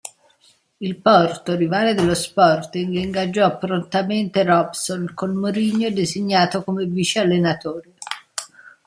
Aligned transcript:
Il 0.79 0.95
Porto, 0.97 1.55
rivale 1.55 1.93
dello 1.93 2.15
Sporting, 2.15 2.95
ingaggiò 2.95 3.59
prontamente 3.59 4.41
Robson, 4.43 5.11
con 5.13 5.35
Mourinho 5.35 5.91
designato 5.91 6.63
come 6.63 6.85
vice 6.87 7.19
allenatore. 7.19 7.93